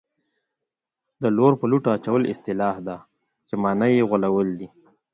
د 1.21 1.23
لور 1.37 1.53
په 1.59 1.65
لوټه 1.71 1.89
اچول 1.97 2.21
اصطلاح 2.33 2.75
ده 2.87 2.97
چې 3.47 3.53
مانا 3.63 3.87
یې 3.95 4.07
غولول 4.09 4.49
دي 4.59 4.69